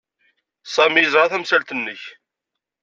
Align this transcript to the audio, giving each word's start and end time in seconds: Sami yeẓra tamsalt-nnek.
Sami 0.73 0.99
yeẓra 1.01 1.31
tamsalt-nnek. 1.31 2.03